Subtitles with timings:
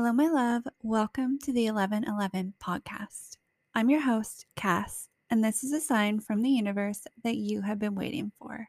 [0.00, 0.62] Hello, my love.
[0.82, 3.36] Welcome to the 1111 podcast.
[3.74, 7.78] I'm your host, Kas, and this is a sign from the universe that you have
[7.78, 8.68] been waiting for.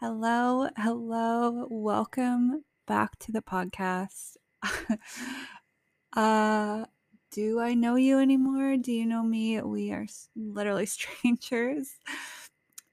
[0.00, 1.66] Hello, hello.
[1.68, 4.38] Welcome back to the podcast.
[6.16, 6.86] uh,
[7.30, 8.78] do I know you anymore?
[8.78, 9.60] Do you know me?
[9.60, 10.86] We are literally
[11.26, 11.90] strangers.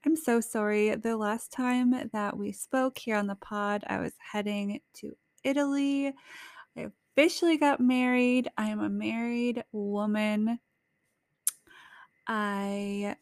[0.04, 0.96] I'm so sorry.
[0.96, 6.12] The last time that we spoke here on the pod, I was heading to Italy.
[6.76, 8.50] I officially got married.
[8.56, 10.58] I am a married woman.
[12.26, 13.16] I,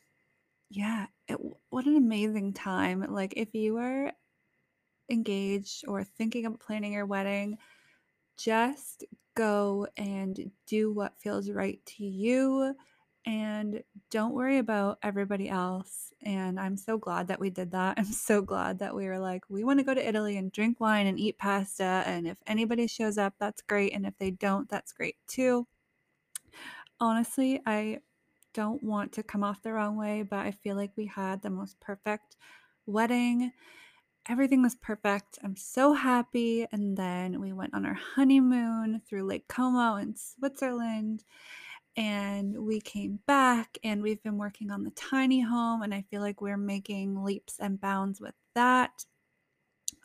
[0.69, 1.39] yeah, it,
[1.71, 3.05] what an amazing time.
[3.09, 4.13] Like, if you are
[5.11, 7.59] engaged or thinking of planning your wedding,
[8.37, 12.75] just go and do what feels right to you
[13.31, 16.13] and don't worry about everybody else.
[16.21, 17.95] And I'm so glad that we did that.
[17.99, 20.81] I'm so glad that we were like, we want to go to Italy and drink
[20.81, 22.03] wine and eat pasta.
[22.07, 23.93] And if anybody shows up, that's great.
[23.93, 25.69] And if they don't, that's great too.
[26.99, 28.01] Honestly, I
[28.53, 31.51] don't want to come off the wrong way, but I feel like we had the
[31.51, 32.37] most perfect
[32.87, 33.53] wedding.
[34.29, 35.39] Everything was perfect.
[35.45, 36.67] I'm so happy.
[36.73, 41.23] And then we went on our honeymoon through Lake Como in Switzerland
[42.01, 46.23] and we came back and we've been working on the tiny home and i feel
[46.23, 49.05] like we're making leaps and bounds with that.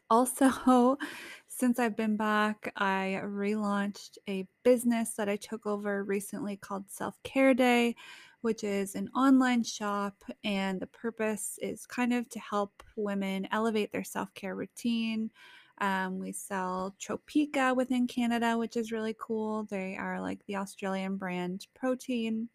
[0.09, 0.97] Also
[1.47, 7.15] since i've been back i relaunched a business that i took over recently called self
[7.23, 7.95] care day
[8.41, 13.93] which is an online shop and the purpose is kind of to help women elevate
[13.93, 15.31] their self care routine
[15.79, 19.63] um, we sell Tropeaka within Canada, which is really cool.
[19.63, 22.49] They are like the Australian brand protein,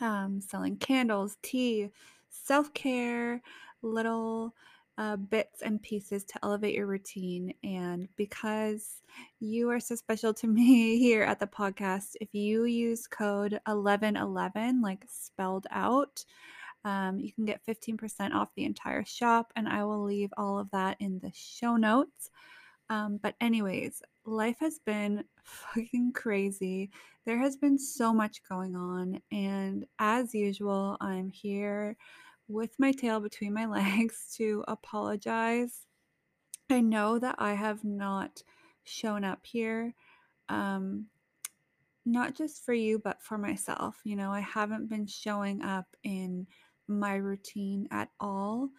[0.00, 1.90] um, selling candles, tea,
[2.28, 3.42] self care,
[3.82, 4.54] little
[4.98, 7.52] uh, bits and pieces to elevate your routine.
[7.62, 9.02] And because
[9.40, 14.80] you are so special to me here at the podcast, if you use code 1111,
[14.80, 16.24] like spelled out,
[16.86, 20.70] um, you can get 15% off the entire shop, and I will leave all of
[20.70, 22.30] that in the show notes.
[22.88, 26.90] Um, but, anyways, life has been fucking crazy.
[27.24, 31.96] There has been so much going on, and as usual, I'm here
[32.46, 35.86] with my tail between my legs to apologize.
[36.70, 38.44] I know that I have not
[38.84, 39.92] shown up here.
[40.48, 41.06] Um,
[42.04, 43.96] not just for you, but for myself.
[44.04, 46.46] You know, I haven't been showing up in
[46.88, 48.70] my routine at all.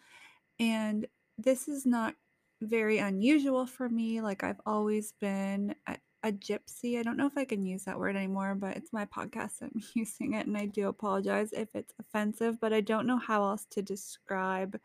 [0.58, 2.14] And this is not
[2.60, 4.20] very unusual for me.
[4.20, 6.98] Like, I've always been a, a, gypsy.
[6.98, 9.62] I don't know if I can use that word anymore, but it's my podcast.
[9.62, 13.44] I'm using it, and I do apologize if it's offensive, but I don't know how
[13.44, 14.78] else to describe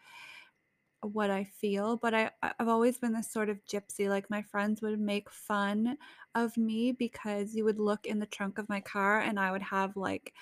[1.04, 4.10] what I feel, but I I've always been this sort of gypsy.
[4.10, 5.98] Like my friends would make fun
[6.36, 9.62] of me because you would look in the trunk of my car and I would
[9.62, 10.34] have like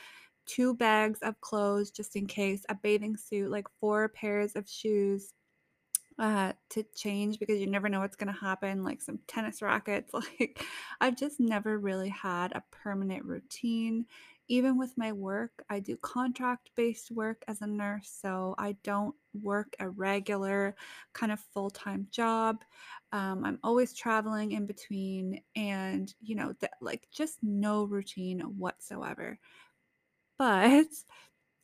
[0.46, 5.34] two bags of clothes just in case, a bathing suit, like four pairs of shoes
[6.19, 10.13] uh, to change because you never know what's going to happen, like some tennis rackets.
[10.40, 10.63] Like,
[11.00, 14.06] I've just never really had a permanent routine.
[14.47, 19.16] Even with my work, I do contract based work as a nurse, so I don't
[19.41, 20.75] work a regular
[21.13, 22.63] kind of full time job.
[23.13, 29.40] Um, I'm always traveling in between, and you know, th- like just no routine whatsoever.
[30.41, 30.88] But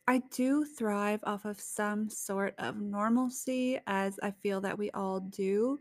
[0.06, 5.20] I do thrive off of some sort of normalcy, as I feel that we all
[5.20, 5.80] do.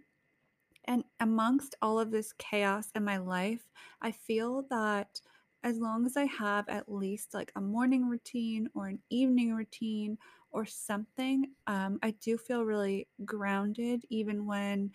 [0.85, 3.69] And amongst all of this chaos in my life,
[4.02, 5.22] I feel that
[5.63, 10.18] as long as I have at least like a morning routine or an evening routine
[10.52, 14.91] or something, um, I do feel really grounded, even when,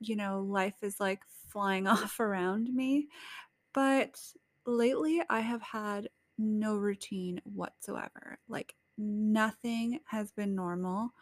[0.00, 3.08] you know, life is like flying off around me.
[3.74, 4.20] But
[4.66, 8.38] lately, I have had no routine whatsoever.
[8.48, 11.10] Like nothing has been normal.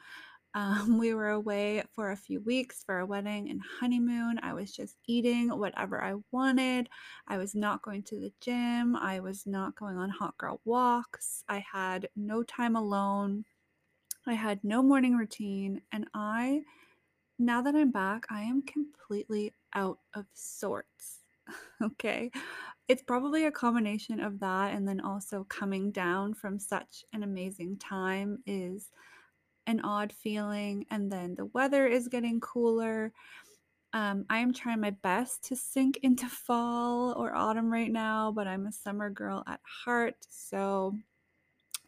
[0.54, 4.40] Um, we were away for a few weeks for a wedding and honeymoon.
[4.42, 6.88] I was just eating whatever I wanted.
[7.28, 8.96] I was not going to the gym.
[8.96, 11.44] I was not going on hot girl walks.
[11.46, 13.44] I had no time alone.
[14.26, 15.82] I had no morning routine.
[15.92, 16.62] And I,
[17.38, 21.25] now that I'm back, I am completely out of sorts.
[21.82, 22.30] okay.
[22.88, 27.78] It's probably a combination of that and then also coming down from such an amazing
[27.78, 28.90] time is
[29.66, 30.86] an odd feeling.
[30.90, 33.12] And then the weather is getting cooler.
[33.92, 38.46] Um, I am trying my best to sink into fall or autumn right now, but
[38.46, 40.16] I'm a summer girl at heart.
[40.28, 40.96] So,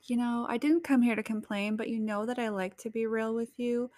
[0.04, 2.90] you know, I didn't come here to complain, but you know that I like to
[2.90, 3.90] be real with you.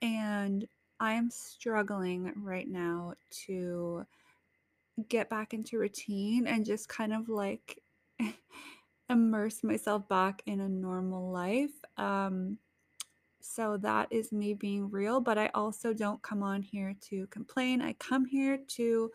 [0.00, 0.66] And
[0.98, 3.14] I am struggling right now
[3.46, 4.06] to
[5.08, 7.80] get back into routine and just kind of like
[9.10, 11.72] immerse myself back in a normal life.
[11.96, 12.58] Um,
[13.40, 17.82] so that is me being real, but I also don't come on here to complain.
[17.82, 19.10] I come here to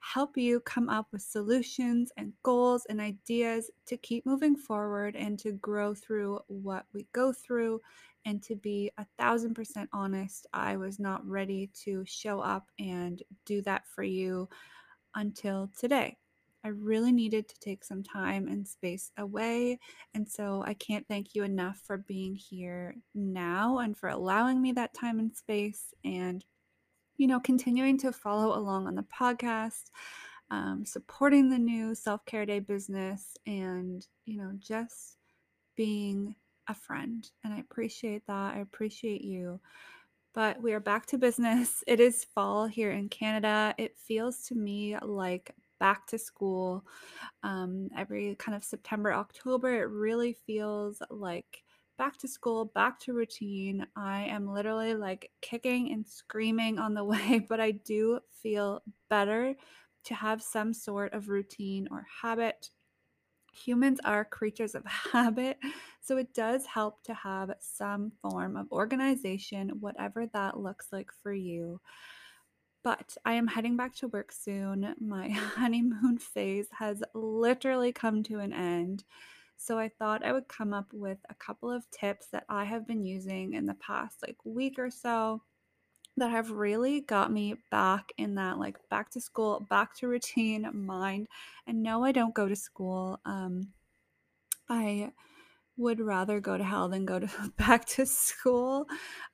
[0.00, 5.38] help you come up with solutions and goals and ideas to keep moving forward and
[5.38, 7.80] to grow through what we go through.
[8.26, 13.22] And to be a thousand percent honest, I was not ready to show up and
[13.46, 14.48] do that for you
[15.14, 16.16] until today.
[16.64, 19.78] I really needed to take some time and space away.
[20.14, 24.72] And so I can't thank you enough for being here now and for allowing me
[24.72, 26.42] that time and space and,
[27.18, 29.90] you know, continuing to follow along on the podcast,
[30.50, 35.18] um, supporting the new self care day business, and, you know, just
[35.76, 36.34] being
[36.68, 37.30] a friend.
[37.44, 38.54] And I appreciate that.
[38.54, 39.60] I appreciate you.
[40.34, 41.84] But we are back to business.
[41.86, 43.74] It is fall here in Canada.
[43.78, 46.84] It feels to me like back to school.
[47.44, 51.62] Um, every kind of September, October, it really feels like
[51.98, 53.86] back to school, back to routine.
[53.94, 59.54] I am literally like kicking and screaming on the way, but I do feel better
[60.06, 62.70] to have some sort of routine or habit.
[63.54, 65.58] Humans are creatures of habit,
[66.00, 71.32] so it does help to have some form of organization, whatever that looks like for
[71.32, 71.80] you.
[72.82, 74.94] But I am heading back to work soon.
[75.00, 79.04] My honeymoon phase has literally come to an end.
[79.56, 82.86] So I thought I would come up with a couple of tips that I have
[82.86, 85.42] been using in the past like week or so
[86.16, 90.68] that have really got me back in that like back to school, back to routine
[90.72, 91.28] mind.
[91.66, 93.20] And no, I don't go to school.
[93.24, 93.72] Um
[94.68, 95.12] I
[95.76, 97.28] would rather go to hell than go to
[97.58, 98.86] back to school.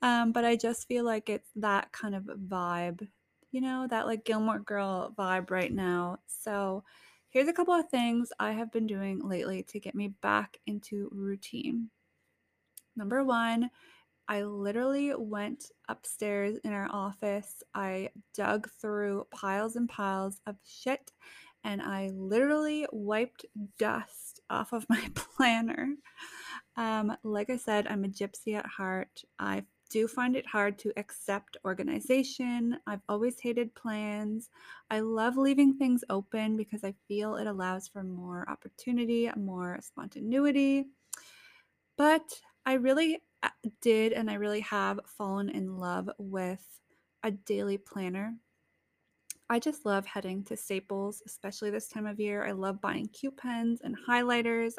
[0.03, 3.07] Um, but I just feel like it's that kind of vibe,
[3.51, 6.19] you know, that like Gilmore Girl vibe right now.
[6.27, 6.85] So
[7.29, 11.09] here's a couple of things I have been doing lately to get me back into
[11.13, 11.91] routine.
[12.97, 13.71] Number one,
[14.31, 17.65] I literally went upstairs in our office.
[17.75, 21.11] I dug through piles and piles of shit
[21.65, 23.45] and I literally wiped
[23.77, 25.97] dust off of my planner.
[26.77, 29.25] Um, like I said, I'm a gypsy at heart.
[29.41, 32.79] I do find it hard to accept organization.
[32.87, 34.49] I've always hated plans.
[34.91, 40.85] I love leaving things open because I feel it allows for more opportunity, more spontaneity.
[41.99, 42.23] But
[42.65, 43.19] I really
[43.81, 46.65] did and I really have fallen in love with
[47.23, 48.35] a daily planner.
[49.49, 52.47] I just love heading to Staples, especially this time of year.
[52.47, 54.75] I love buying cute pens and highlighters.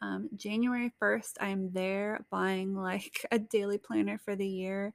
[0.00, 4.94] Um, January 1st, I'm there buying like a daily planner for the year,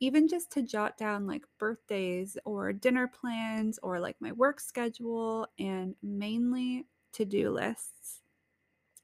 [0.00, 5.46] even just to jot down like birthdays or dinner plans or like my work schedule
[5.58, 8.20] and mainly to do lists.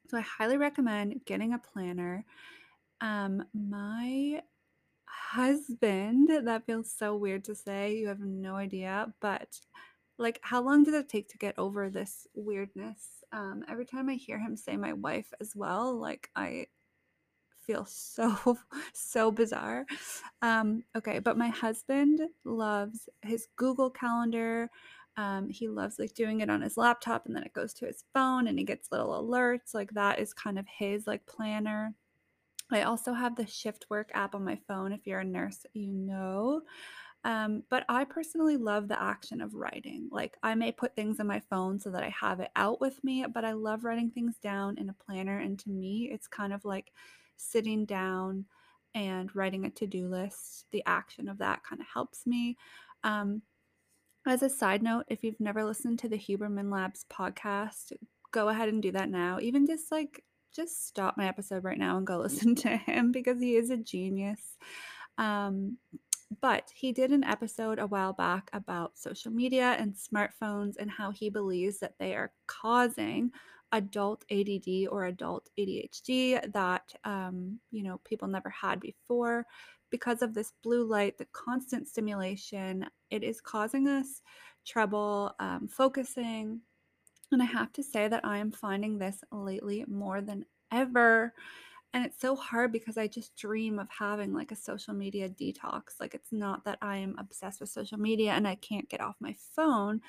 [0.09, 2.25] So I highly recommend getting a planner.
[3.01, 4.43] Um, my
[5.07, 9.61] husband, that feels so weird to say, you have no idea, but
[10.19, 13.25] like, how long did it take to get over this weirdness?
[13.33, 16.67] Um, every time I hear him say my wife as well, like, I
[17.61, 18.59] feel so,
[18.95, 19.87] so bizarre.
[20.43, 24.71] Um, okay, but my husband loves his Google Calendar.
[25.17, 28.05] Um, he loves like doing it on his laptop and then it goes to his
[28.15, 29.75] phone and he gets little alerts.
[29.75, 31.95] Like, that is kind of his like planner.
[32.71, 34.93] I also have the shift work app on my phone.
[34.93, 36.63] If you're a nurse, you know.
[37.25, 40.09] Um, but I personally love the action of writing.
[40.11, 43.03] Like, I may put things on my phone so that I have it out with
[43.03, 45.39] me, but I love writing things down in a planner.
[45.39, 46.93] And to me, it's kind of like
[47.37, 48.45] sitting down
[48.95, 50.67] and writing a to do list.
[50.71, 52.57] The action of that kind of helps me.
[53.03, 53.43] Um,
[54.27, 57.93] as a side note, if you've never listened to the Huberman Labs podcast,
[58.31, 59.39] go ahead and do that now.
[59.41, 60.23] Even just like
[60.59, 63.77] just stop my episode right now and go listen to him because he is a
[63.77, 64.41] genius.
[65.17, 65.79] Um,
[66.41, 71.11] but he did an episode a while back about social media and smartphones and how
[71.11, 73.31] he believes that they are causing
[73.73, 79.47] adult ADD or adult ADHD that um, you know people never had before
[79.91, 82.85] because of this blue light, the constant stimulation.
[83.11, 84.21] It is causing us
[84.67, 86.61] trouble um, focusing,
[87.33, 91.35] and I have to say that I am finding this lately more than ever.
[91.95, 96.01] And it's so hard because I just dream of having like a social media detox.
[96.01, 99.17] Like, it's not that I am obsessed with social media and I can't get off
[99.21, 100.01] my phone.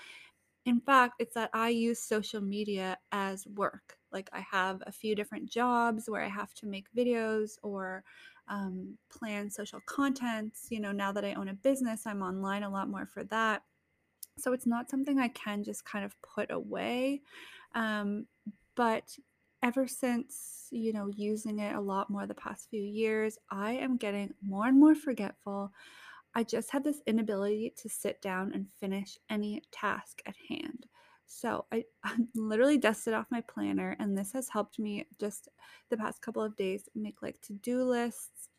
[0.66, 3.98] In fact, it's that I use social media as work.
[4.12, 8.04] Like, I have a few different jobs where I have to make videos or
[8.48, 10.68] um, plan social contents.
[10.70, 13.64] You know, now that I own a business, I'm online a lot more for that.
[14.40, 17.22] So it's not something I can just kind of put away.
[17.76, 18.26] Um,
[18.76, 19.18] but
[19.62, 23.98] ever since, you know, using it a lot more the past few years, I am
[23.98, 25.72] getting more and more forgetful.
[26.36, 30.86] I just have this inability to sit down and finish any task at hand.
[31.26, 35.50] So I, I literally dusted off my planner, and this has helped me just
[35.90, 38.50] the past couple of days make like to do lists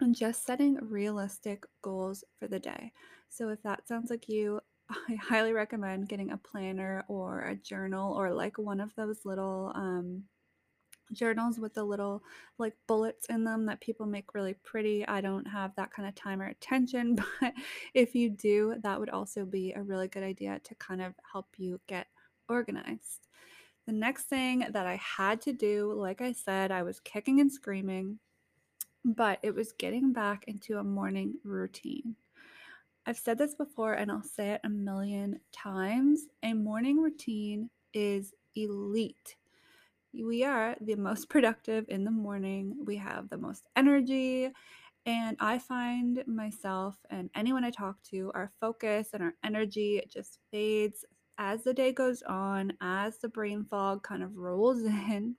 [0.00, 2.92] and just setting realistic goals for the day.
[3.28, 4.60] So if that sounds like you,
[4.90, 9.72] I highly recommend getting a planner or a journal or like one of those little
[9.74, 10.24] um,
[11.12, 12.22] journals with the little
[12.58, 15.06] like bullets in them that people make really pretty.
[15.06, 17.54] I don't have that kind of time or attention, but
[17.94, 21.46] if you do, that would also be a really good idea to kind of help
[21.56, 22.06] you get
[22.48, 23.28] organized.
[23.86, 27.50] The next thing that I had to do, like I said, I was kicking and
[27.50, 28.18] screaming,
[29.04, 32.16] but it was getting back into a morning routine.
[33.08, 36.26] I've said this before and I'll say it a million times.
[36.44, 39.36] A morning routine is elite
[40.14, 42.76] we are the most productive in the morning.
[42.84, 44.50] We have the most energy.
[45.06, 50.38] And I find myself and anyone I talk to, our focus and our energy just
[50.50, 51.04] fades
[51.38, 55.36] as the day goes on, as the brain fog kind of rolls in.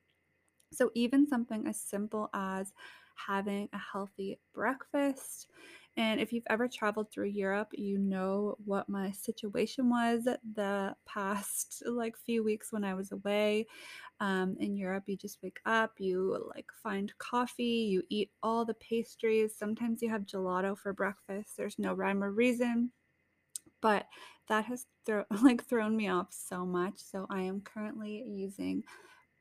[0.72, 2.72] So, even something as simple as
[3.28, 5.48] having a healthy breakfast.
[5.98, 11.84] And if you've ever traveled through Europe, you know what my situation was the past
[11.86, 13.68] like few weeks when I was away.
[14.22, 18.76] Um, in Europe, you just wake up, you like find coffee, you eat all the
[18.76, 19.56] pastries.
[19.58, 21.58] Sometimes you have gelato for breakfast.
[21.58, 22.92] There's no rhyme or reason,
[23.82, 24.08] but
[24.48, 26.96] that has thro- like thrown me off so much.
[26.98, 28.84] So I am currently using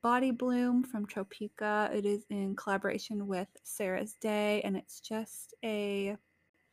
[0.03, 6.17] Body Bloom from Tropeaka It is in collaboration with Sarah's Day, and it's just a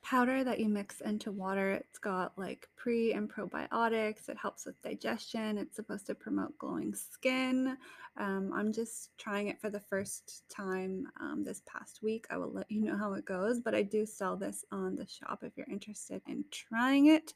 [0.06, 1.72] powder that you mix into water.
[1.72, 4.30] It's got like pre and probiotics.
[4.30, 5.58] It helps with digestion.
[5.58, 7.76] It's supposed to promote glowing skin.
[8.18, 12.28] Um, I'm just trying it for the first time um, this past week.
[12.30, 15.08] I will let you know how it goes, but I do sell this on the
[15.08, 17.34] shop if you're interested in trying it.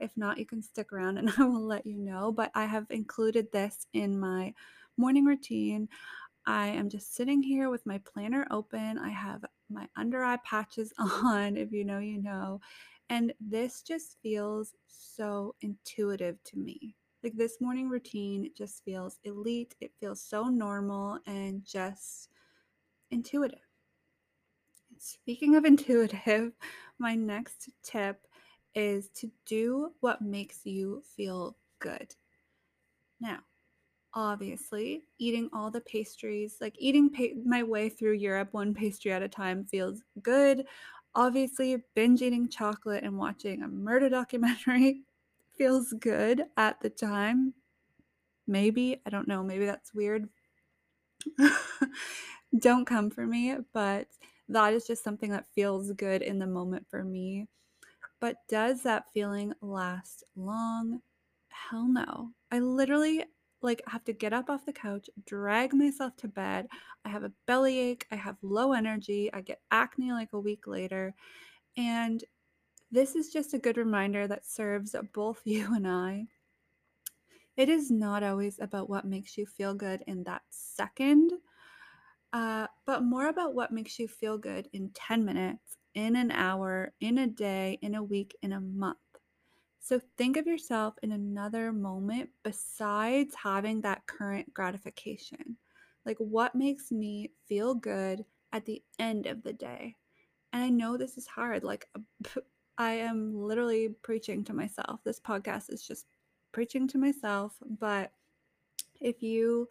[0.00, 2.32] If not, you can stick around and I will let you know.
[2.32, 4.54] But I have included this in my
[4.96, 5.88] morning routine.
[6.46, 8.98] I am just sitting here with my planner open.
[8.98, 11.56] I have my under eye patches on.
[11.56, 12.60] If you know, you know.
[13.10, 16.96] And this just feels so intuitive to me.
[17.22, 19.74] Like this morning routine just feels elite.
[19.80, 22.28] It feels so normal and just
[23.10, 23.58] intuitive.
[24.98, 26.52] Speaking of intuitive,
[26.98, 28.26] my next tip
[28.74, 32.14] is to do what makes you feel good.
[33.20, 33.38] Now,
[34.18, 39.22] obviously eating all the pastries like eating pa- my way through europe one pastry at
[39.22, 40.64] a time feels good.
[41.14, 45.02] Obviously binge eating chocolate and watching a murder documentary
[45.56, 47.54] feels good at the time.
[48.48, 50.28] Maybe i don't know maybe that's weird.
[52.58, 54.08] Don't come for me but
[54.48, 57.46] that is just something that feels good in the moment for me.
[58.20, 61.02] But does that feeling last long?
[61.50, 62.30] Hell no.
[62.50, 63.24] I literally
[63.62, 66.66] like I have to get up off the couch, drag myself to bed.
[67.04, 71.14] I have a bellyache, I have low energy, I get acne like a week later.
[71.76, 72.22] And
[72.90, 76.26] this is just a good reminder that serves both you and I.
[77.56, 81.32] It is not always about what makes you feel good in that second,
[82.32, 86.92] uh, but more about what makes you feel good in 10 minutes, in an hour,
[87.00, 88.98] in a day, in a week, in a month.
[89.88, 95.56] So think of yourself in another moment besides having that current gratification.
[96.04, 99.96] Like, what makes me feel good at the end of the day?
[100.52, 101.64] And I know this is hard.
[101.64, 101.88] Like,
[102.78, 105.00] I am literally preaching to myself.
[105.04, 106.04] This podcast is just
[106.52, 107.54] preaching to myself.
[107.80, 108.12] But
[109.00, 109.70] if you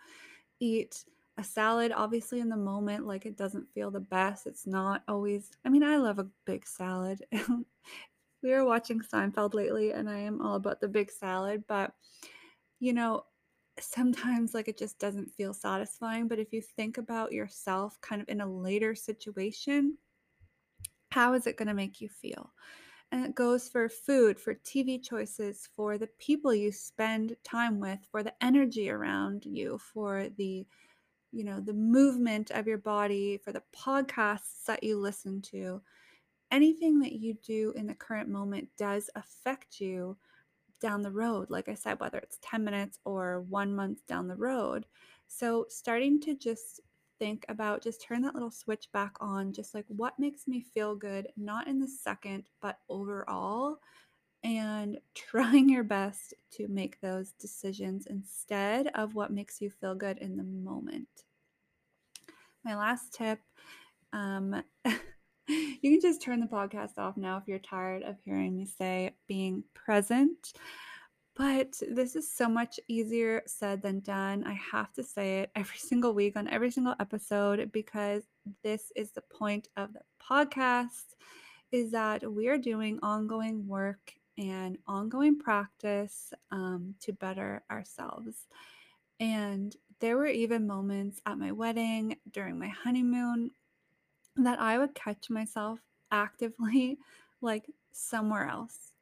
[0.60, 1.06] eat
[1.38, 4.48] a salad, obviously, in the moment, like it doesn't feel the best.
[4.48, 7.24] It's not always, I mean, I love a big salad.
[8.48, 11.92] we were watching Seinfeld lately and I am all about the big salad, but
[12.80, 13.26] you know,
[13.78, 16.28] sometimes like it just doesn't feel satisfying.
[16.28, 19.98] But if you think about yourself kind of in a later situation,
[21.12, 22.54] how is it going to make you feel?
[23.12, 28.00] And it goes for food, for TV choices, for the people you spend time with,
[28.12, 30.66] for the energy around you, for the
[31.34, 35.82] you know, the movement of your body, for the podcasts that you listen to
[36.52, 40.18] anything that you do in the current moment does affect you
[40.80, 41.50] down the road.
[41.50, 44.86] Like I said, whether it's 10 minutes or one month down the road.
[45.28, 46.82] So, starting to just
[47.20, 50.96] think about just turn that little switch back on, just like what makes me feel
[50.96, 53.80] good, not in the second, but overall,
[54.44, 60.18] and trying your best to make those decisions instead of what makes you feel good
[60.20, 61.08] in the moment.
[62.64, 63.40] My last tip
[64.14, 64.64] um,
[65.82, 69.12] you can just turn the podcast off now if you're tired of hearing me say
[69.28, 70.54] being present.
[71.36, 74.44] But this is so much easier said than done.
[74.46, 78.24] I have to say it every single week on every single episode because
[78.64, 81.16] this is the point of the podcast
[81.72, 88.48] is that we are doing ongoing work and ongoing practice um, to better ourselves.
[89.20, 93.52] And there were even moments at my wedding during my honeymoon
[94.46, 95.80] that I would catch myself
[96.12, 96.98] actively
[97.42, 98.94] like somewhere else.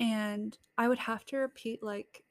[0.00, 2.22] And I would have to repeat, like,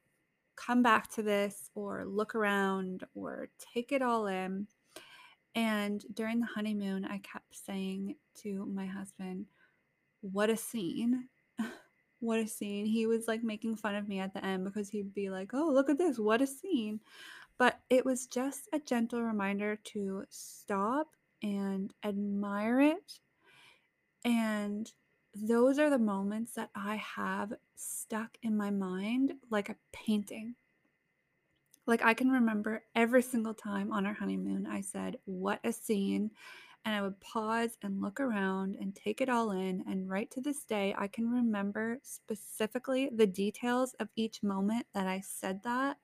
[0.55, 4.67] come back to this or look around or take it all in.
[5.55, 9.45] And during the honeymoon, I kept saying to my husband,
[10.21, 11.29] What a scene.
[12.19, 12.85] what a scene.
[12.85, 15.69] He was like making fun of me at the end because he'd be like, Oh,
[15.71, 16.19] look at this.
[16.19, 16.99] What a scene.
[17.59, 21.07] But it was just a gentle reminder to stop
[21.43, 23.19] and admire it.
[24.25, 24.91] And
[25.35, 30.55] those are the moments that I have stuck in my mind like a painting.
[31.85, 36.31] Like I can remember every single time on our honeymoon, I said, What a scene.
[36.85, 39.83] And I would pause and look around and take it all in.
[39.87, 45.07] And right to this day, I can remember specifically the details of each moment that
[45.07, 45.97] I said that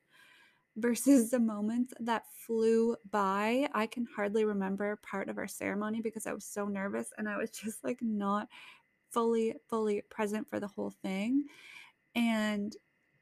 [0.79, 3.69] versus the moments that flew by.
[3.74, 7.38] I can hardly remember part of our ceremony because I was so nervous and I
[7.38, 8.48] was just like not
[9.12, 11.45] fully, fully present for the whole thing.
[12.15, 12.75] And,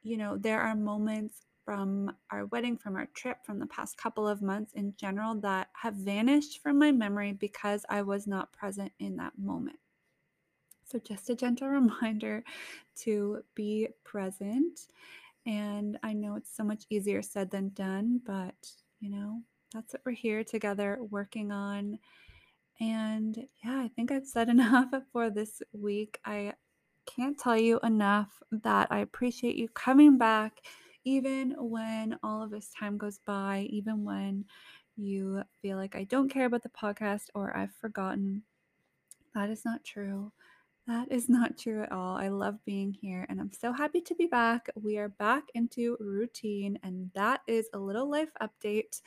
[0.03, 4.27] you know, there are moments from our wedding, from our trip, from the past couple
[4.27, 8.93] of months in general that have vanished from my memory because I was not present
[8.99, 9.79] in that moment.
[10.85, 12.43] So, just a gentle reminder
[12.99, 14.87] to be present
[15.47, 18.53] and I know it's so much easier said than done, but
[18.99, 19.41] you know,
[19.73, 21.97] that's what we're here together working on.
[22.81, 26.19] And yeah, I think I've said enough for this week.
[26.25, 26.53] I
[27.05, 30.59] can't tell you enough that I appreciate you coming back,
[31.05, 34.43] even when all of this time goes by, even when
[34.97, 38.43] you feel like I don't care about the podcast or I've forgotten.
[39.33, 40.33] That is not true.
[40.87, 42.15] That is not true at all.
[42.15, 44.69] I love being here and I'm so happy to be back.
[44.81, 49.01] We are back into routine, and that is a little life update.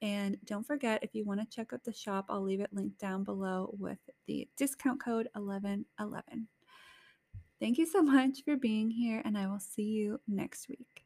[0.00, 3.00] And don't forget, if you want to check out the shop, I'll leave it linked
[3.00, 6.46] down below with the discount code 1111.
[7.58, 11.03] Thank you so much for being here, and I will see you next week.